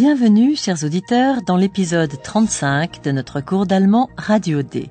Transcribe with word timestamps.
Bienvenue, 0.00 0.54
chers 0.54 0.84
auditeurs, 0.84 1.42
dans 1.42 1.56
l'épisode 1.56 2.22
35 2.22 3.02
de 3.02 3.10
notre 3.10 3.40
cours 3.40 3.66
d'allemand 3.66 4.08
Radio 4.16 4.62
D. 4.62 4.90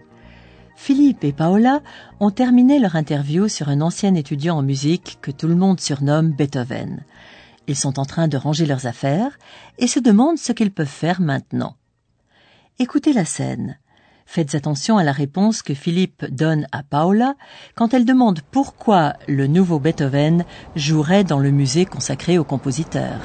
Philippe 0.76 1.24
et 1.24 1.32
Paola 1.32 1.80
ont 2.20 2.30
terminé 2.30 2.78
leur 2.78 2.98
interview 2.98 3.48
sur 3.48 3.70
un 3.70 3.80
ancien 3.80 4.16
étudiant 4.16 4.58
en 4.58 4.64
musique 4.64 5.18
que 5.22 5.32
tout 5.32 5.48
le 5.48 5.56
monde 5.56 5.80
surnomme 5.80 6.34
Beethoven. 6.34 7.06
Ils 7.68 7.78
sont 7.78 8.00
en 8.00 8.04
train 8.04 8.28
de 8.28 8.36
ranger 8.36 8.66
leurs 8.66 8.86
affaires 8.86 9.40
et 9.78 9.88
se 9.88 10.02
demandent 10.02 10.40
ce 10.40 10.52
qu'ils 10.52 10.74
peuvent 10.74 10.88
faire 10.88 11.22
maintenant. 11.22 11.78
Écoutez 12.78 13.14
la 13.14 13.24
scène. 13.24 13.80
Faites 14.26 14.56
attention 14.56 14.98
à 14.98 15.06
la 15.06 15.14
réponse 15.14 15.62
que 15.62 15.74
Philippe 15.74 16.26
donne 16.26 16.68
à 16.74 16.84
Paola 16.84 17.36
quand 17.76 17.94
elle 17.94 18.04
demande 18.04 18.42
pourquoi 18.52 19.14
le 19.30 19.48
nouveau 19.48 19.80
Beethoven 19.80 20.44
jouerait 20.76 21.24
dans 21.24 21.40
le 21.40 21.52
musée 21.52 21.86
consacré 21.86 22.38
au 22.38 22.44
compositeur. 22.44 23.22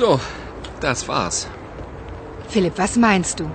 So, 0.00 0.18
das 0.80 1.08
war's. 1.08 1.46
Philipp, 2.48 2.78
was 2.78 2.96
meinst 2.96 3.38
du? 3.38 3.50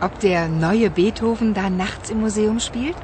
Ob 0.00 0.18
der 0.18 0.48
neue 0.48 0.90
Beethoven 0.90 1.54
da 1.54 1.70
nachts 1.70 2.10
im 2.10 2.18
Museum 2.18 2.58
spielt? 2.58 2.96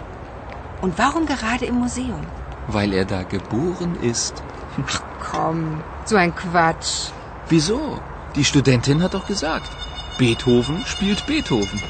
Und 0.80 0.98
warum 0.98 1.24
gerade 1.24 1.66
im 1.66 1.76
Museum? 1.76 2.26
Weil 2.66 2.92
er 2.92 3.04
da 3.04 3.22
geboren 3.22 3.94
ist. 3.94 4.42
Ach 4.88 5.02
komm, 5.20 5.84
so 6.04 6.16
ein 6.16 6.34
Quatsch. 6.34 7.12
Wieso? 7.48 8.00
Die 8.34 8.44
Studentin 8.44 9.04
hat 9.04 9.14
doch 9.14 9.28
gesagt, 9.28 9.70
Beethoven 10.18 10.84
spielt 10.84 11.24
Beethoven. 11.28 11.80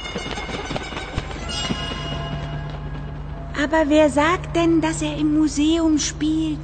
Aber 3.64 3.88
wer 3.88 4.10
sagt 4.10 4.54
denn, 4.54 4.82
dass 4.82 5.00
er 5.00 5.16
im 5.16 5.32
Museum 5.32 5.98
spielt? 5.98 6.60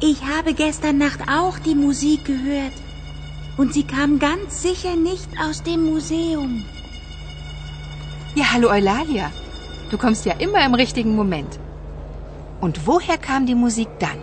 Ich 0.00 0.22
habe 0.22 0.52
gestern 0.52 0.98
Nacht 0.98 1.20
auch 1.30 1.58
die 1.58 1.74
Musik 1.74 2.26
gehört. 2.26 2.81
Und 3.56 3.74
sie 3.74 3.84
kam 3.84 4.18
ganz 4.18 4.62
sicher 4.62 4.96
nicht 4.96 5.28
aus 5.38 5.62
dem 5.62 5.84
Museum. 5.84 6.64
Ja, 8.34 8.52
hallo 8.52 8.70
Eulalia. 8.70 9.30
Du 9.90 9.98
kommst 9.98 10.24
ja 10.24 10.34
immer 10.34 10.64
im 10.64 10.74
richtigen 10.74 11.14
Moment. 11.14 11.58
Und 12.62 12.86
woher 12.86 13.18
kam 13.18 13.44
die 13.44 13.54
Musik 13.54 13.88
dann? 13.98 14.18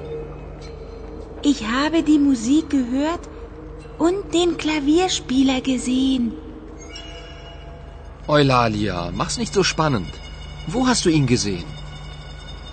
Ich 1.44 1.68
habe 1.68 2.02
die 2.04 2.18
Musik 2.18 2.70
gehört 2.70 3.30
und 4.00 4.34
den 4.34 4.58
Klavierspieler 4.58 5.62
gesehen. 5.62 6.34
Eulalia, 8.28 9.12
mach's 9.14 9.38
nicht 9.38 9.54
so 9.54 9.64
spannend. 9.64 10.14
Wo 10.68 10.88
hast 10.88 11.06
du 11.06 11.10
ihn 11.10 11.28
gesehen? 11.28 11.66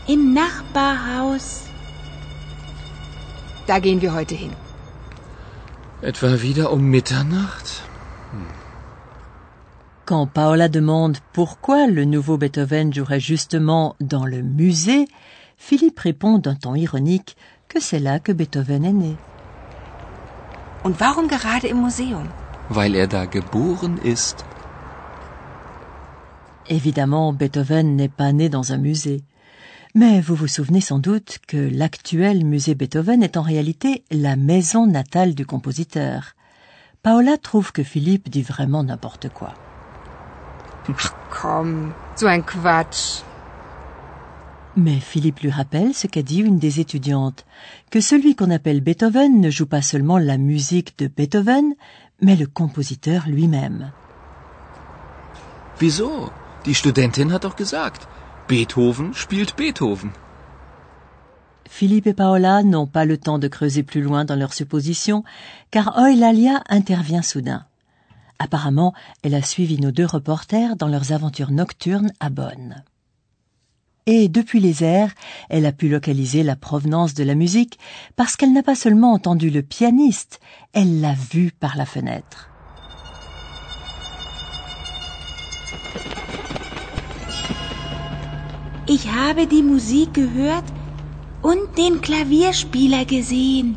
Im 0.07 0.33
Nachbarhaus. 0.33 1.65
Da 3.67 3.79
gehen 3.79 4.01
wir 4.01 4.15
heute 4.15 4.35
hin. 4.35 4.53
Etwa 6.03 6.43
wieder 6.43 6.73
um 6.73 6.83
Mitternacht? 6.91 7.83
Quand 10.05 10.27
Paola 10.27 10.69
demande 10.69 11.19
pourquoi 11.33 11.87
le 11.87 12.05
nouveau 12.05 12.37
Beethoven 12.37 12.93
jouerait 12.93 13.19
justement 13.19 13.97
dans 14.01 14.27
le 14.27 14.43
musée, 14.43 15.09
Philippe 15.57 15.99
répond 16.01 16.37
d'un 16.39 16.55
ton 16.55 16.75
ironique 16.75 17.37
que 17.69 17.81
c'est 17.81 17.99
là 17.99 18.19
que 18.21 18.31
Beethoven 18.33 18.85
est 18.85 18.93
né. 18.93 19.17
Und 20.85 21.01
warum 21.01 21.29
gerade 21.29 21.67
im 21.67 21.83
Museum? 21.83 22.29
Weil 22.69 22.95
er 22.95 23.09
da 23.09 23.25
geboren 23.25 23.97
ist. 24.05 24.45
Évidemment, 26.69 27.33
Beethoven 27.33 27.97
n'est 27.97 28.13
pas 28.15 28.33
né 28.33 28.49
dans 28.51 28.73
un 28.73 28.79
musée. 28.79 29.25
Mais 29.99 30.21
vous 30.21 30.35
vous 30.35 30.47
souvenez 30.47 30.83
sans 30.83 30.99
doute 30.99 31.39
que 31.49 31.57
l'actuel 31.57 32.45
musée 32.45 32.75
Beethoven 32.75 33.23
est 33.23 33.39
en 33.39 33.41
réalité 33.41 34.05
la 34.11 34.37
maison 34.37 34.87
natale 34.87 35.35
du 35.35 35.47
compositeur. 35.47 36.35
Paola 37.03 37.39
trouve 37.39 37.73
que 37.73 37.83
Philippe 37.83 38.29
dit 38.29 38.43
vraiment 38.43 38.85
n'importe 38.85 39.31
quoi. 39.31 39.55
Ach 40.87 41.15
komm, 41.31 41.95
so 42.15 42.27
ein 42.27 42.43
Quatsch. 42.43 43.23
Mais 44.77 45.01
Philippe 45.01 45.41
lui 45.41 45.51
rappelle 45.51 45.95
ce 45.95 46.07
qu'a 46.07 46.21
dit 46.21 46.41
une 46.41 46.59
des 46.59 46.79
étudiantes, 46.79 47.47
que 47.91 48.03
celui 48.03 48.37
qu'on 48.37 48.51
appelle 48.51 48.83
Beethoven 48.83 49.41
ne 49.41 49.49
joue 49.49 49.65
pas 49.65 49.81
seulement 49.81 50.19
la 50.19 50.37
musique 50.37 50.99
de 50.99 51.07
Beethoven, 51.07 51.73
mais 52.21 52.37
le 52.37 52.47
compositeur 52.47 53.25
lui-même. 53.29 53.93
Wieso? 55.81 56.31
Die 56.67 56.75
Studentin 56.75 57.31
hat 57.31 57.45
doch 57.45 57.57
gesagt, 57.57 58.07
Beethoven 58.49 59.13
spielt 59.13 59.57
Beethoven. 59.57 60.13
Philippe 61.69 62.07
et 62.07 62.15
Paola 62.15 62.63
n'ont 62.63 62.87
pas 62.87 63.05
le 63.05 63.19
temps 63.19 63.41
de 63.41 63.49
creuser 63.49 63.83
plus 63.83 64.03
loin 64.03 64.25
dans 64.25 64.37
leurs 64.37 64.55
suppositions, 64.55 65.25
car 65.73 65.99
Eulalia 65.99 66.63
intervient 66.69 67.23
soudain. 67.23 67.65
Apparemment, 68.39 68.95
elle 69.25 69.35
a 69.35 69.43
suivi 69.43 69.81
nos 69.81 69.91
deux 69.91 70.07
reporters 70.07 70.77
dans 70.77 70.87
leurs 70.87 71.11
aventures 71.11 71.51
nocturnes 71.51 72.13
à 72.21 72.31
Bonn. 72.31 72.85
Et 74.07 74.29
depuis 74.29 74.61
les 74.61 74.85
airs, 74.85 75.13
elle 75.49 75.67
a 75.67 75.73
pu 75.73 75.89
localiser 75.89 76.45
la 76.45 76.55
provenance 76.55 77.15
de 77.15 77.25
la 77.25 77.35
musique 77.35 77.81
parce 78.15 78.37
qu'elle 78.37 78.53
n'a 78.53 78.63
pas 78.63 78.77
seulement 78.77 79.13
entendu 79.13 79.51
le 79.51 79.63
pianiste, 79.63 80.39
elle 80.73 81.01
l'a 81.01 81.15
vu 81.15 81.51
par 81.51 81.77
la 81.77 81.85
fenêtre. 81.85 82.49
Ich 88.89 89.09
habe 89.09 89.49
die 89.49 89.65
Musik 89.65 90.15
gehört 90.15 90.65
und 91.43 91.77
den 91.77 92.01
Klavierspieler 92.01 93.05
gesehen. 93.05 93.77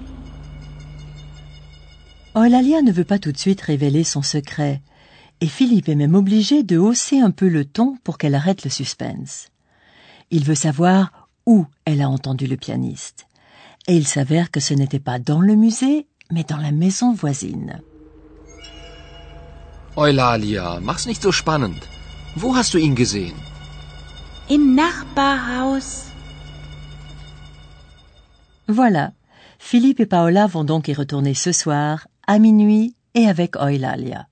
Eulalia 2.36 2.82
ne 2.84 2.92
veut 2.96 3.08
pas 3.08 3.20
tout 3.20 3.32
de 3.32 3.40
suite 3.40 3.62
révéler 3.62 4.04
son 4.04 4.22
secret, 4.22 4.82
et 5.42 5.48
Philippe 5.48 5.90
est 5.90 5.96
même 5.96 6.14
obligé 6.14 6.62
de 6.62 6.78
hausser 6.78 7.20
un 7.20 7.32
peu 7.32 7.48
le 7.48 7.66
ton 7.66 7.98
pour 8.04 8.20
qu'elle 8.20 8.36
arrête 8.36 8.64
le 8.64 8.70
suspense. 8.70 9.48
Il 10.30 10.44
veut 10.44 10.54
savoir 10.54 11.28
où 11.48 11.66
elle 11.86 12.04
a 12.04 12.10
entendu 12.10 12.46
le 12.46 12.58
pianiste. 12.58 13.26
Et 13.88 13.96
il 13.96 14.06
s'avère 14.06 14.52
que 14.52 14.60
ce 14.60 14.76
n'était 14.76 15.00
pas 15.00 15.18
dans 15.18 15.42
le 15.42 15.56
musée, 15.56 16.06
mais 16.32 16.44
dans 16.44 16.58
la 16.58 16.72
maison 16.72 17.14
voisine. 17.14 17.82
Eulalia, 19.98 20.80
mach's 20.80 21.08
nicht 21.08 21.24
so 21.24 21.32
spannend. 21.32 21.82
Wo 22.36 22.56
hast 22.56 22.74
du 22.74 22.78
ihn 22.80 22.96
gesehen? 22.96 23.34
Im 24.52 24.74
Nachbarhaus. 24.74 26.10
Voilà, 28.68 29.12
Philippe 29.60 30.00
et 30.00 30.08
Paola 30.08 30.48
vont 30.48 30.64
donc 30.64 30.88
y 30.88 30.94
retourner 30.96 31.36
ce 31.36 31.52
soir, 31.52 32.08
à 32.26 32.40
minuit 32.40 32.96
et 33.14 33.28
avec 33.28 33.56
Eulalia. 33.58 34.28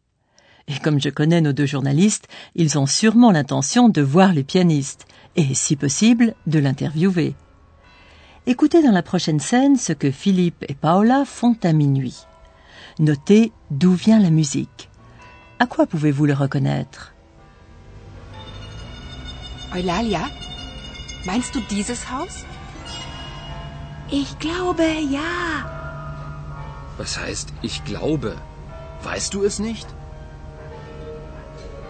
Et 0.68 0.80
comme 0.80 1.00
je 1.00 1.10
connais 1.10 1.40
nos 1.40 1.54
deux 1.54 1.68
journalistes, 1.68 2.28
ils 2.56 2.80
ont 2.80 2.88
sûrement 2.88 3.30
l'intention 3.30 3.90
de 3.90 4.02
voir 4.02 4.34
les 4.34 4.44
pianistes, 4.44 5.06
et 5.36 5.54
si 5.54 5.76
possible, 5.76 6.34
de 6.48 6.58
l'interviewer. 6.58 7.36
Écoutez 8.48 8.82
dans 8.82 8.92
la 8.92 9.04
prochaine 9.04 9.40
scène 9.40 9.76
ce 9.76 9.94
que 9.94 10.10
Philippe 10.10 10.66
et 10.68 10.74
Paola 10.74 11.26
font 11.26 11.56
à 11.62 11.74
minuit. 11.74 12.26
Notez 12.98 13.52
d'où 13.70 13.94
vient 13.94 14.20
la 14.20 14.32
musique. 14.32 14.90
À 15.60 15.68
quoi 15.68 15.86
pouvez-vous 15.86 16.26
le 16.26 16.34
reconnaître? 16.34 17.14
Eulalia? 19.74 20.30
Meinst 21.26 21.54
du 21.56 21.60
dieses 21.60 22.10
Haus? 22.12 22.46
Ich 24.10 24.40
glaube, 24.40 24.84
ja. 24.84 25.70
Was 26.98 27.18
heißt 27.20 27.54
ich 27.62 27.84
glaube? 27.84 28.38
Weißt 29.04 29.34
du 29.34 29.44
es 29.44 29.60
nicht? 29.60 29.88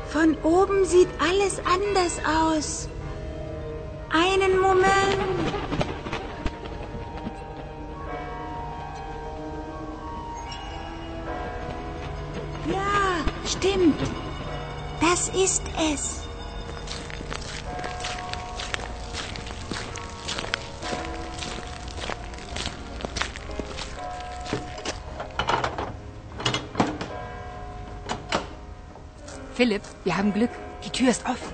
Von 0.10 0.36
oben 0.44 0.86
sieht 0.86 1.10
alles 1.20 1.60
anders 1.60 2.20
aus. 2.26 2.90
Einen 4.10 4.60
Moment. 4.60 4.88
Ja, 12.72 13.24
stimmt. 13.46 14.00
Das 15.00 15.30
ist 15.30 15.64
es. 15.94 16.27
Philipp, 29.58 29.82
wir 30.04 30.16
haben 30.16 30.32
Glück. 30.32 30.52
Die 30.86 30.92
Tür 30.92 31.10
ist 31.10 31.26
offen. 31.26 31.52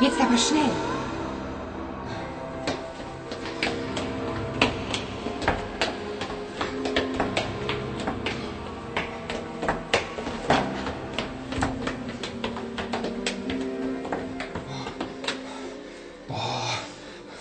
Jetzt 0.00 0.20
aber 0.20 0.38
schnell. 0.38 0.70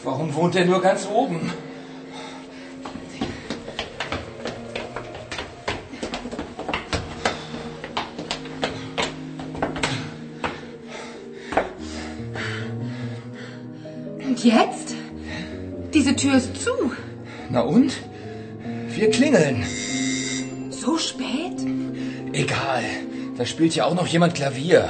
Warum 0.04 0.34
wohnt 0.34 0.56
er 0.56 0.66
nur 0.66 0.82
ganz 0.82 1.08
oben? 1.08 1.52
Diese 16.14 16.28
Tür 16.28 16.38
ist 16.38 16.56
zu. 16.62 16.76
Na 17.50 17.62
und? 17.62 17.92
Wir 18.96 19.10
klingeln. 19.10 19.64
So 20.70 20.98
spät? 21.00 21.58
Egal. 22.34 22.84
Da 23.38 23.46
spielt 23.46 23.74
ja 23.76 23.86
auch 23.86 23.96
noch 23.96 24.06
jemand 24.06 24.36
Klavier. 24.36 24.90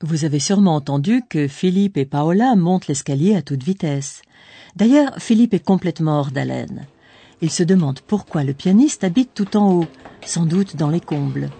Vous 0.00 0.24
avez 0.24 0.40
sûrement 0.40 0.76
entendu 0.76 1.22
que 1.28 1.46
Philippe 1.46 1.98
et 1.98 2.06
Paola 2.06 2.56
montent 2.56 2.86
l'escalier 2.86 3.36
à 3.36 3.42
toute 3.42 3.64
vitesse. 3.64 4.22
D'ailleurs, 4.76 5.12
Philippe 5.18 5.52
est 5.52 5.64
complètement 5.72 6.20
hors 6.20 6.30
d'haleine. 6.30 6.86
Il 7.42 7.50
se 7.50 7.64
demande 7.64 8.00
pourquoi 8.00 8.44
le 8.44 8.54
pianiste 8.54 9.04
habite 9.04 9.34
tout 9.34 9.58
en 9.58 9.72
haut, 9.72 9.88
sans 10.24 10.46
doute 10.46 10.76
dans 10.76 10.88
les 10.88 11.00
combles. 11.00 11.50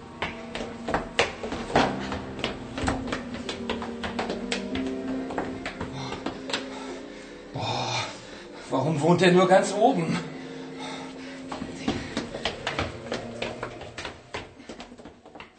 Er? 8.98 9.32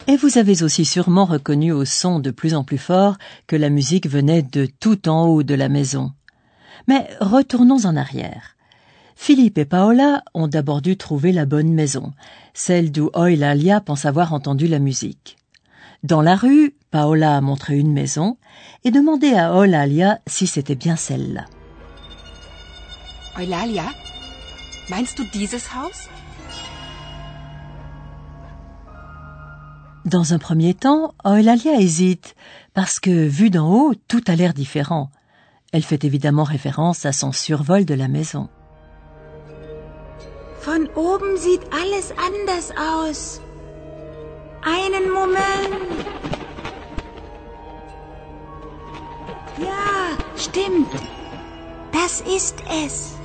Et 0.08 0.18
vous 0.18 0.38
avez 0.38 0.64
aussi 0.64 0.84
sûrement 0.84 1.26
reconnu 1.26 1.72
au 1.72 1.86
son 1.86 2.20
de 2.20 2.32
plus 2.32 2.54
en 2.54 2.64
plus 2.64 2.78
fort 2.78 3.18
que 3.48 3.56
la 3.56 3.70
musique 3.70 4.10
venait 4.10 4.42
de 4.42 4.66
tout 4.66 5.08
en 5.08 5.26
haut 5.28 5.44
de 5.44 5.54
la 5.56 5.70
maison. 5.70 6.12
Mais 6.88 7.08
retournons 7.22 7.86
en 7.86 7.96
arrière. 7.96 8.58
Philippe 9.16 9.58
et 9.58 9.66
Paola 9.66 10.24
ont 10.34 10.48
d'abord 10.48 10.82
dû 10.82 10.98
trouver 10.98 11.32
la 11.32 11.46
bonne 11.46 11.74
maison, 11.74 12.12
celle 12.54 12.92
d'où 12.92 13.10
Eulalia 13.16 13.80
pense 13.80 14.06
avoir 14.06 14.34
entendu 14.34 14.68
la 14.68 14.80
musique. 14.80 15.38
Dans 16.04 16.22
la 16.22 16.36
rue, 16.36 16.76
Paola 16.92 17.38
a 17.38 17.42
montré 17.42 17.78
une 17.78 17.94
maison 17.94 18.38
et 18.84 18.92
demandé 18.92 19.34
à 19.34 19.54
Eulalia 19.54 20.20
si 20.28 20.48
c'était 20.48 20.76
bien 20.76 20.96
celle-là. 20.96 21.46
Eulalia, 23.40 23.86
meinst 24.90 25.18
du 25.18 25.24
dieses 25.24 25.74
Haus? 25.74 26.10
Dans 30.04 30.34
un 30.34 30.40
premier 30.40 30.74
temps, 30.74 31.14
Eulalia 31.26 31.80
hésite, 31.80 32.36
parce 32.74 33.00
que, 33.00 33.28
vu 33.28 33.50
d'en 33.50 33.72
haut, 33.72 33.94
tout 34.10 34.24
a 34.28 34.36
l'air 34.36 34.54
différent. 34.54 35.10
Elle 35.72 35.84
fait 35.84 36.04
évidemment 36.04 36.44
référence 36.44 37.06
à 37.06 37.14
son 37.14 37.32
survol 37.32 37.86
de 37.86 37.94
la 37.94 38.10
maison. 38.10 38.50
Von 40.62 40.90
oben 40.96 41.38
sieht 41.38 41.64
alles 41.72 42.12
anders 42.28 42.74
aus. 42.78 43.40
Einen 44.66 45.10
Moment. 45.14 46.06
Ja, 49.62 50.18
stimmt. 50.36 50.92
Das 51.94 52.22
ist 52.22 52.58
es. 52.86 53.19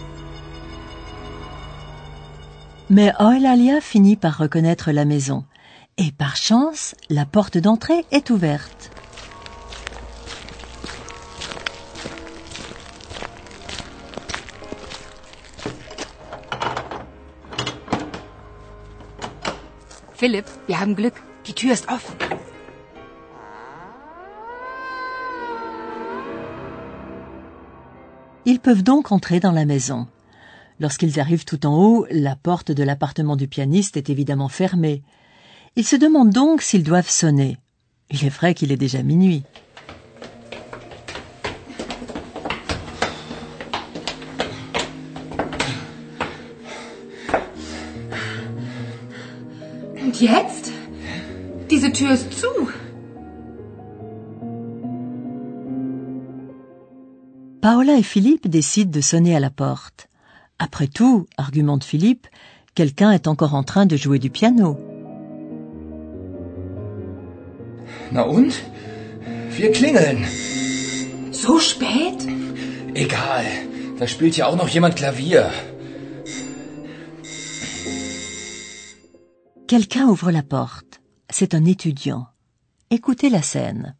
Mais 2.96 3.12
Eulalia 3.18 3.80
finit 3.80 4.14
par 4.14 4.38
reconnaître 4.38 4.92
la 4.92 5.04
maison. 5.04 5.42
Et 5.98 6.12
par 6.12 6.36
chance, 6.36 6.94
la 7.10 7.26
porte 7.26 7.58
d'entrée 7.58 8.04
est 8.12 8.30
ouverte. 8.30 8.92
Philipp, 20.12 20.46
wir 20.68 20.78
haben 20.78 20.94
Glück. 20.94 21.14
Die 21.46 21.52
Tür 21.52 21.72
ist 21.72 21.90
offen. 21.90 22.14
Ils 28.44 28.60
peuvent 28.60 28.84
donc 28.84 29.10
entrer 29.10 29.40
dans 29.40 29.50
la 29.50 29.64
maison. 29.64 30.06
Lorsqu'ils 30.84 31.18
arrivent 31.18 31.46
tout 31.46 31.64
en 31.64 31.74
haut, 31.82 32.06
la 32.10 32.36
porte 32.36 32.70
de 32.70 32.82
l'appartement 32.82 33.36
du 33.36 33.48
pianiste 33.48 33.96
est 33.96 34.10
évidemment 34.10 34.50
fermée. 34.50 35.02
Ils 35.76 35.86
se 35.86 35.96
demandent 35.96 36.28
donc 36.28 36.60
s'ils 36.60 36.82
doivent 36.82 37.08
sonner. 37.08 37.56
Il 38.10 38.22
est 38.22 38.28
vrai 38.28 38.52
qu'il 38.52 38.70
est 38.70 38.76
déjà 38.76 39.02
minuit. 39.02 39.44
Und 50.02 50.20
jetzt? 50.20 50.70
Diese 51.70 51.90
Tür 51.92 52.12
ist 52.12 52.30
zu. 52.34 52.68
Paola 57.62 57.96
et 57.96 58.02
Philippe 58.02 58.48
décident 58.48 58.90
de 58.90 59.00
sonner 59.00 59.34
à 59.34 59.40
la 59.40 59.48
porte. 59.48 60.08
Après 60.58 60.86
tout, 60.86 61.26
argumente 61.36 61.84
Philippe, 61.84 62.26
quelqu'un 62.74 63.10
est 63.10 63.26
encore 63.26 63.54
en 63.54 63.64
train 63.64 63.86
de 63.86 63.96
jouer 63.96 64.18
du 64.18 64.30
piano. 64.30 64.78
Na 68.12 68.22
und? 68.22 68.52
Wir 69.50 69.72
klingeln. 69.72 70.24
So 71.32 71.58
spät? 71.58 72.26
Egal. 72.94 73.44
Da 73.98 74.06
spielt 74.06 74.36
ja 74.36 74.46
auch 74.46 74.56
noch 74.56 74.68
jemand 74.68 74.94
Klavier. 74.94 75.50
Quelqu'un 79.66 80.06
ouvre 80.08 80.30
la 80.30 80.42
porte. 80.42 81.00
C'est 81.30 81.54
un 81.54 81.64
étudiant. 81.64 82.26
Écoutez 82.90 83.28
la 83.30 83.42
scène. 83.42 83.96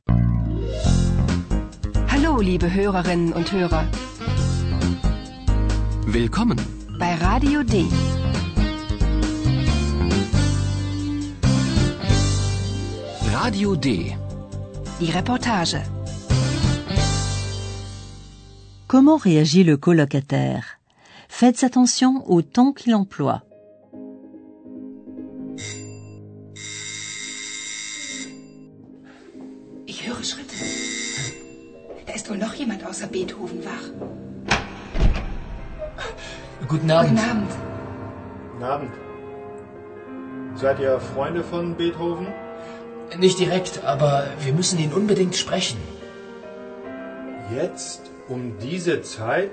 Hallo, 2.12 2.40
liebe 2.40 2.73
Hörerinnen 2.73 3.32
und 3.32 3.50
Hörer. 3.50 3.84
Willkommen. 6.06 6.58
Bei 6.99 7.14
Radio 7.14 7.62
D. 7.62 7.87
Radio 13.32 13.75
D. 13.75 14.14
Die 15.00 15.11
Reportage. 15.11 15.80
Comment 18.87 19.16
réagit 19.16 19.64
le 19.64 19.76
colocataire? 19.76 20.78
Faites 21.28 21.64
attention 21.64 22.23
au 22.30 22.42
ton 22.42 22.73
qu'il 22.73 22.94
emploie. 22.94 23.42
Ich 29.87 30.06
höre 30.06 30.23
Schritte. 30.23 30.54
Da 32.06 32.12
ist 32.12 32.28
wohl 32.28 32.38
noch 32.38 32.54
jemand 32.54 32.84
außer 32.84 33.06
Beethoven 33.06 33.64
wach. 33.64 34.33
Guten 36.68 36.90
Abend. 36.90 37.11
Guten 37.11 37.30
Abend. 37.30 37.50
Guten 38.52 38.64
Abend. 38.64 38.90
Seid 40.54 40.78
ihr 40.80 40.99
Freunde 41.00 41.42
von 41.44 41.75
Beethoven? 41.76 42.28
Nicht 43.18 43.38
direkt, 43.38 43.85
aber 43.85 44.26
wir 44.40 44.52
müssen 44.54 44.78
ihn 44.78 44.92
unbedingt 44.92 45.37
sprechen. 45.37 45.78
Jetzt? 47.54 48.11
Um 48.28 48.59
diese 48.59 49.02
Zeit? 49.02 49.50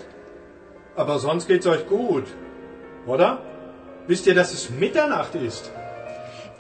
Aber 0.95 1.19
sonst 1.19 1.47
geht's 1.47 1.67
euch 1.67 1.87
gut, 1.87 2.25
oder? 3.05 3.39
Wisst 4.07 4.25
ihr, 4.27 4.35
dass 4.35 4.53
es 4.53 4.69
Mitternacht 4.69 5.35
ist? 5.35 5.71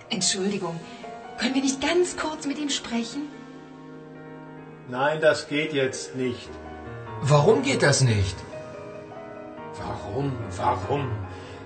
Entschuldigung, 0.09 0.79
können 1.37 1.55
wir 1.55 1.61
nicht 1.61 1.81
ganz 1.81 2.17
kurz 2.17 2.45
mit 2.45 2.59
ihm 2.59 2.69
sprechen? 2.69 3.27
Nein, 4.89 5.21
das 5.21 5.47
geht 5.47 5.71
jetzt 5.73 6.15
nicht. 6.15 6.49
Warum 7.21 7.61
geht 7.61 7.83
das 7.83 8.01
nicht? 8.01 8.35
Warum, 9.77 10.33
warum? 10.57 11.11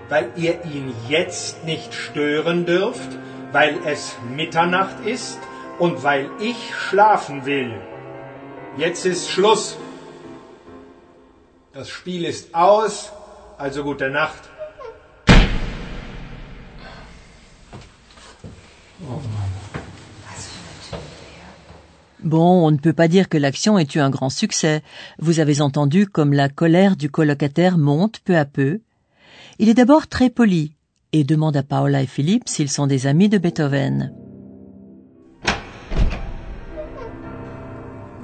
Weil 0.08 0.30
ihr 0.36 0.64
ihn 0.64 0.94
jetzt 1.08 1.64
nicht 1.64 1.92
stören 1.92 2.64
dürft, 2.64 3.08
weil 3.52 3.78
es 3.84 4.16
Mitternacht 4.34 5.04
ist 5.04 5.38
und 5.78 6.02
weil 6.02 6.30
ich 6.40 6.74
schlafen 6.74 7.44
will. 7.44 7.80
Jetzt 8.76 9.04
ist 9.06 9.30
Schluss. 9.30 9.76
Das 11.72 11.88
Spiel 11.88 12.24
ist 12.24 12.54
aus, 12.54 13.12
also 13.58 13.82
gute 13.82 14.10
Nacht. 14.10 14.42
Bon, 22.26 22.66
on 22.66 22.72
ne 22.72 22.76
peut 22.76 22.92
pas 22.92 23.06
dire 23.06 23.28
que 23.28 23.38
l'action 23.38 23.78
ait 23.78 23.86
eu 23.94 24.00
un 24.00 24.10
grand 24.10 24.30
succès. 24.30 24.82
Vous 25.20 25.38
avez 25.38 25.60
entendu 25.60 26.08
comme 26.08 26.32
la 26.32 26.48
colère 26.48 26.96
du 26.96 27.08
colocataire 27.08 27.78
monte 27.78 28.18
peu 28.18 28.36
à 28.36 28.44
peu. 28.44 28.80
Il 29.60 29.68
est 29.68 29.74
d'abord 29.74 30.08
très 30.08 30.28
poli 30.28 30.72
et 31.12 31.22
demande 31.22 31.56
à 31.56 31.62
Paola 31.62 32.02
et 32.02 32.06
Philippe 32.06 32.48
s'ils 32.48 32.68
sont 32.68 32.88
des 32.88 33.06
amis 33.06 33.28
de 33.28 33.38
Beethoven. 33.38 34.12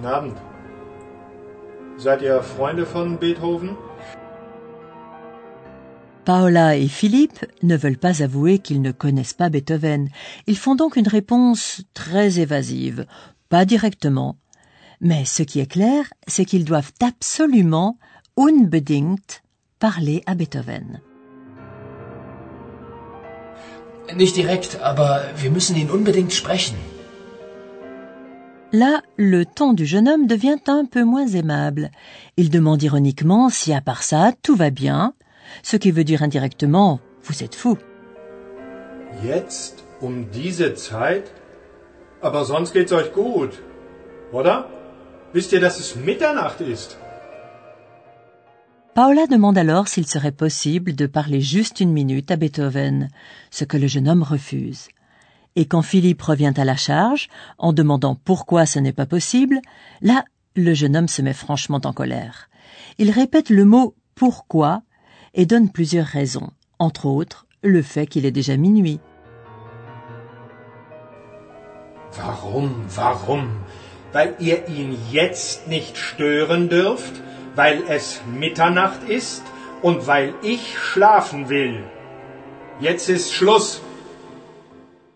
Guten 0.01 0.05
Abend. 0.05 0.35
Seid 1.97 2.23
ihr 2.23 2.43
Freunde 2.43 2.81
von 2.81 3.11
Beethoven? 3.21 3.77
Paola 6.25 6.77
et 6.77 6.89
Philippe 6.89 7.47
ne 7.63 7.77
veulent 7.77 7.99
pas 7.99 8.21
avouer 8.25 8.59
qu'ils 8.59 8.83
ne 8.83 8.91
connaissent 8.91 9.33
pas 9.33 9.49
Beethoven. 9.49 10.09
Ils 10.49 10.57
font 10.57 10.75
donc 10.75 10.97
une 10.97 11.07
réponse 11.07 11.83
très 11.95 12.41
évasive, 12.41 13.07
pas 13.53 13.67
directement. 13.67 14.39
Mais 15.03 15.27
ce 15.27 15.43
qui 15.43 15.61
est 15.61 15.71
clair, 15.77 16.05
c'est 16.27 16.47
qu'ils 16.47 16.65
doivent 16.65 16.93
absolument, 17.11 17.99
unbedingt, 18.39 19.43
parler 19.79 20.23
à 20.25 20.35
Beethoven. 20.35 21.03
Nicht 24.17 24.37
direkt, 24.37 24.79
aber 24.83 25.11
wir 25.37 25.51
müssen 25.51 25.77
ihn 25.77 25.91
unbedingt 25.91 26.33
sprechen. 26.33 26.77
Là, 28.73 29.03
le 29.19 29.45
ton 29.45 29.75
du 29.75 29.85
jeune 29.85 30.09
homme 30.09 30.27
devient 30.27 30.63
un 30.69 30.87
peu 30.87 31.05
moins 31.05 31.27
aimable. 31.27 31.91
Il 32.39 32.49
demande 32.49 32.83
ironiquement 32.83 33.51
si 33.51 33.75
à 33.75 33.83
part 33.83 34.03
ça, 34.03 34.33
tout 34.43 34.57
va 34.57 34.71
bien, 34.71 35.13
ce 35.63 35.77
qui 35.77 35.91
veut 35.91 36.05
dire 36.05 36.23
indirectement 36.23 37.01
Vous 37.25 37.45
êtes 37.45 37.55
fou. 37.55 37.77
Jetzt 39.23 39.85
um 40.01 40.25
diese 40.33 40.75
Zeit? 40.75 41.42
Sonst 42.23 42.73
geht's 42.73 42.93
euch 42.93 43.13
gut, 43.13 43.51
oder? 44.33 44.69
Ihr, 45.35 45.61
dass 45.61 45.81
es 45.81 45.97
Mitternacht 45.97 46.61
ist? 46.61 46.97
Paola 48.95 49.27
demande 49.27 49.59
alors 49.59 49.89
s'il 49.89 50.07
serait 50.07 50.37
possible 50.37 50.95
de 50.95 51.07
parler 51.07 51.41
juste 51.41 51.81
une 51.81 51.93
minute 51.93 52.31
à 52.31 52.37
Beethoven, 52.37 53.09
ce 53.51 53.65
que 53.65 53.77
le 53.77 53.89
jeune 53.89 54.09
homme 54.09 54.23
refuse. 54.23 54.89
Et 55.57 55.67
quand 55.67 55.83
Philippe 55.83 56.23
revient 56.23 56.55
à 56.57 56.65
la 56.65 56.77
charge, 56.77 57.29
en 57.59 57.73
demandant 57.73 58.15
pourquoi 58.15 58.67
ce 58.67 58.79
n'est 58.79 58.93
pas 58.93 59.07
possible, 59.07 59.61
là, 60.01 60.25
le 60.55 60.75
jeune 60.75 60.97
homme 60.97 61.09
se 61.09 61.23
met 61.23 61.33
franchement 61.33 61.81
en 61.83 61.93
colère. 61.93 62.49
Il 62.99 63.11
répète 63.11 63.51
le 63.51 63.65
mot 63.65 63.97
pourquoi 64.15 64.83
et 65.35 65.47
donne 65.47 65.71
plusieurs 65.71 66.07
raisons, 66.07 66.51
entre 66.79 67.07
autres 67.07 67.47
le 67.63 67.83
fait 67.83 68.07
qu'il 68.07 68.27
est 68.27 68.31
déjà 68.31 68.57
minuit. 68.57 69.01
Warum, 72.17 72.85
warum? 72.95 73.57
Weil 74.13 74.35
ihr 74.39 74.69
ihn 74.69 74.99
jetzt 75.11 75.67
nicht 75.69 75.97
stören 75.97 76.69
dürft, 76.69 77.15
weil 77.55 77.83
es 77.89 78.21
Mitternacht 78.27 79.03
ist 79.09 79.43
und 79.81 80.07
weil 80.07 80.35
ich 80.43 80.79
schlafen 80.79 81.49
will. 81.49 81.83
Jetzt 82.81 83.09
ist 83.09 83.33
Schluss. 83.33 83.81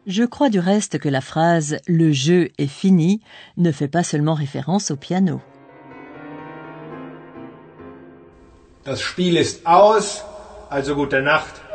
Je 0.04 0.26
crois 0.28 0.50
du 0.50 0.60
reste 0.60 0.98
que 1.00 1.08
la 1.08 1.20
phrase 1.20 1.80
Le 1.86 2.12
jeu 2.12 2.48
est 2.58 2.70
fini 2.70 3.20
ne 3.56 3.72
fait 3.72 3.88
pas 3.88 4.04
seulement 4.04 4.34
référence 4.34 4.92
au 4.92 4.96
piano. 4.96 5.40
Das 8.84 9.00
Spiel 9.00 9.36
ist 9.36 9.66
aus, 9.66 10.22
also 10.70 10.94
gute 10.94 11.20
Nacht. 11.20 11.65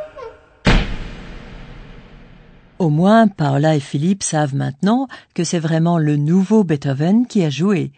Au 2.82 2.90
moins, 2.90 3.28
Paola 3.28 3.76
et 3.76 3.80
Philippe 3.80 4.24
savent 4.24 4.56
maintenant 4.56 5.06
que 5.34 5.44
c'est 5.44 5.60
vraiment 5.60 5.98
le 5.98 6.16
nouveau 6.16 6.64
Beethoven 6.64 7.28
qui 7.28 7.44
a 7.44 7.48
joué. 7.48 7.92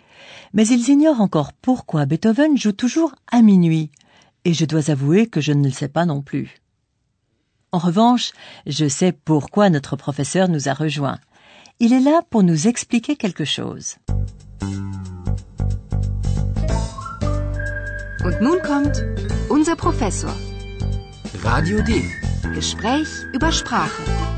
Mais 0.52 0.66
ils 0.66 0.90
ignorent 0.90 1.22
encore 1.22 1.54
pourquoi 1.54 2.04
Beethoven 2.04 2.58
joue 2.58 2.72
toujours 2.72 3.14
à 3.32 3.40
minuit. 3.40 3.90
Et 4.44 4.52
je 4.52 4.66
dois 4.66 4.90
avouer 4.90 5.26
que 5.26 5.40
je 5.40 5.52
ne 5.52 5.64
le 5.64 5.72
sais 5.72 5.88
pas 5.88 6.04
non 6.04 6.20
plus. 6.20 6.60
En 7.72 7.78
revanche, 7.78 8.32
je 8.66 8.86
sais 8.86 9.12
pourquoi 9.12 9.70
notre 9.70 9.96
professeur 9.96 10.50
nous 10.50 10.68
a 10.68 10.74
rejoints. 10.74 11.18
Il 11.80 11.94
est 11.94 12.00
là 12.00 12.20
pour 12.28 12.42
nous 12.42 12.68
expliquer 12.68 13.16
quelque 13.16 13.46
chose. 13.46 13.96
Und 18.22 18.38
nun 18.42 18.60
kommt 18.62 19.02
unser 19.50 19.76
Professor. 19.76 20.34
Radio 21.42 21.80
D. 21.80 22.04
Gespräch 22.54 23.08
über 23.32 23.50
Sprache. 23.50 24.33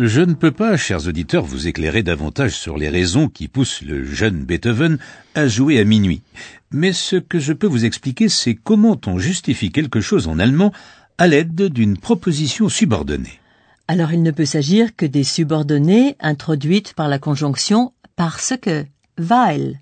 Je 0.00 0.20
ne 0.20 0.34
peux 0.34 0.52
pas, 0.52 0.76
chers 0.76 1.08
auditeurs, 1.08 1.44
vous 1.44 1.66
éclairer 1.66 2.04
davantage 2.04 2.56
sur 2.56 2.78
les 2.78 2.88
raisons 2.88 3.28
qui 3.28 3.48
poussent 3.48 3.82
le 3.82 4.04
jeune 4.04 4.44
Beethoven 4.44 4.98
à 5.34 5.48
jouer 5.48 5.80
à 5.80 5.84
minuit. 5.84 6.22
Mais 6.70 6.92
ce 6.92 7.16
que 7.16 7.40
je 7.40 7.52
peux 7.52 7.66
vous 7.66 7.84
expliquer, 7.84 8.28
c'est 8.28 8.54
comment 8.54 9.00
on 9.06 9.18
justifie 9.18 9.72
quelque 9.72 10.00
chose 10.00 10.28
en 10.28 10.38
allemand 10.38 10.72
à 11.18 11.26
l'aide 11.26 11.62
d'une 11.62 11.98
proposition 11.98 12.68
subordonnée. 12.68 13.40
Alors 13.88 14.12
il 14.12 14.22
ne 14.22 14.30
peut 14.30 14.44
s'agir 14.44 14.94
que 14.94 15.04
des 15.04 15.24
subordonnées 15.24 16.14
introduites 16.20 16.94
par 16.94 17.08
la 17.08 17.18
conjonction 17.18 17.92
parce 18.14 18.54
que, 18.62 18.86
weil. 19.18 19.80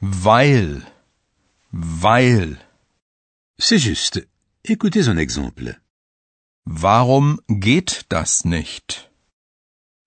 Weil. 0.00 0.82
Weil. 1.72 2.58
C'est 3.58 3.78
juste. 3.78 4.24
Écoutez 4.64 5.08
un 5.08 5.16
exemple. 5.16 5.80
Warum 6.64 7.40
geht 7.48 8.02
das 8.08 8.44
nicht? 8.44 9.11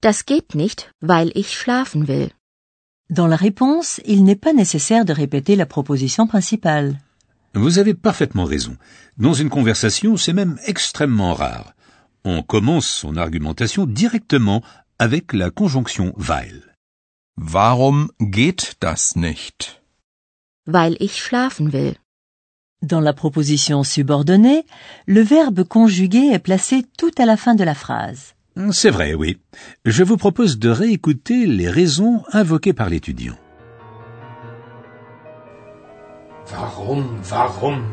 Das 0.01 0.25
geht 0.25 0.55
nicht, 0.55 0.91
weil 1.01 1.31
ich 1.35 1.57
schlafen 1.57 2.07
will. 2.07 2.31
Dans 3.09 3.27
la 3.27 3.35
réponse, 3.35 4.01
il 4.05 4.23
n'est 4.23 4.41
pas 4.45 4.53
nécessaire 4.53 5.05
de 5.05 5.13
répéter 5.13 5.55
la 5.55 5.65
proposition 5.65 6.27
principale. 6.27 6.99
Vous 7.53 7.77
avez 7.79 7.93
parfaitement 7.93 8.45
raison. 8.45 8.77
Dans 9.17 9.33
une 9.33 9.49
conversation, 9.49 10.17
c'est 10.17 10.33
même 10.33 10.59
extrêmement 10.65 11.33
rare. 11.33 11.73
On 12.23 12.41
commence 12.41 12.87
son 12.87 13.15
argumentation 13.15 13.85
directement 13.85 14.61
avec 14.99 15.33
la 15.33 15.51
conjonction 15.51 16.13
weil. 16.17 16.75
Warum 17.37 18.11
geht 18.19 18.77
das 18.81 19.15
nicht? 19.15 19.81
Weil 20.65 20.97
ich 20.99 21.21
schlafen 21.21 21.71
will. 21.71 21.95
Dans 22.81 23.01
la 23.01 23.13
proposition 23.13 23.83
subordonnée, 23.83 24.65
le 25.05 25.21
verbe 25.21 25.63
conjugué 25.63 26.31
est 26.33 26.39
placé 26.39 26.85
tout 26.97 27.11
à 27.17 27.25
la 27.25 27.37
fin 27.37 27.55
de 27.55 27.63
la 27.63 27.75
phrase. 27.75 28.34
C'est 28.71 28.89
vrai, 28.89 29.13
oui. 29.13 29.37
Je 29.83 30.03
vous 30.03 30.17
propose 30.17 30.59
de 30.59 30.69
réécouter 30.69 31.45
les 31.45 31.69
raisons 31.69 32.23
invoquées 32.31 32.73
par 32.73 32.89
l'étudiant. 32.89 33.35
Warum, 36.51 37.19
warum? 37.29 37.83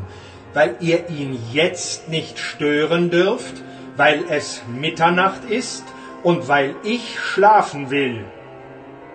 Weil 0.55 0.77
ihr 0.81 1.09
ihn 1.11 1.37
jetzt 1.53 2.09
nicht 2.09 2.39
stören 2.39 3.11
dürft, 3.11 3.63
weil 3.97 4.25
es 4.31 4.63
Mitternacht 4.69 5.45
ist 5.51 5.85
und 6.23 6.47
weil 6.49 6.77
ich 6.85 7.19
schlafen 7.19 7.91
will. 7.91 8.25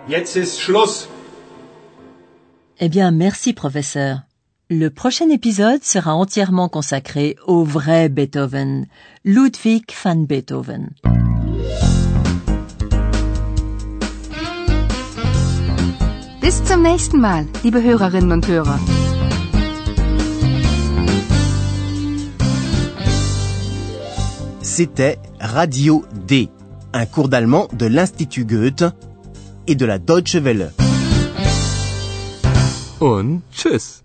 Jetzt 0.08 0.36
ist 0.36 0.60
Schluss. 0.60 1.08
Eh 2.80 2.88
bien, 2.88 3.12
merci 3.12 3.52
professeur. 3.52 4.24
Le 4.70 4.90
prochain 4.90 5.30
épisode 5.30 5.82
sera 5.82 6.14
entièrement 6.14 6.68
consacré 6.68 7.36
au 7.46 7.64
vrai 7.64 8.10
Beethoven, 8.10 8.86
Ludwig 9.24 9.84
van 10.02 10.26
Beethoven. 10.26 10.90
Bis 16.48 16.64
zum 16.64 16.80
nächsten 16.80 17.20
Mal, 17.20 17.46
liebe 17.62 17.82
Hörerinnen 17.82 18.32
und 18.32 18.48
Hörer. 18.48 18.78
C'était 24.62 25.18
Radio 25.40 26.04
D, 26.26 26.48
un 26.94 27.04
cours 27.04 27.28
d'allemand 27.28 27.68
de 27.74 27.84
l'Institut 27.84 28.46
Goethe 28.46 28.94
et 29.66 29.74
de 29.74 29.84
la 29.84 29.98
Deutsche 29.98 30.42
Welle. 30.42 30.72
Und 32.98 33.42
tschüss. 33.52 34.02